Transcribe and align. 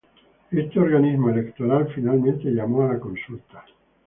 Este 0.49 0.79
organismo 0.79 1.29
electoral 1.29 1.87
finalmente 1.93 2.49
llamó 2.49 2.85
a 2.89 2.93
la 2.93 2.99
consulta. 2.99 3.63